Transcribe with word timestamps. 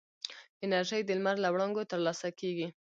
انرژي 0.63 1.01
د 1.05 1.09
لمر 1.17 1.35
له 1.43 1.49
وړانګو 1.53 1.89
ترلاسه 1.91 2.27
کېږي. 2.39 2.67